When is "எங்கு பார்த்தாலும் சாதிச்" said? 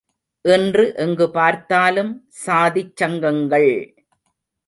0.95-2.95